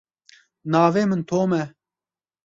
Navê 0.71 1.03
min 1.09 1.21
Tom 1.29 1.49
e. 1.61 1.63